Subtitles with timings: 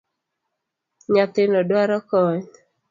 [1.13, 2.43] Nyathino dwaro kony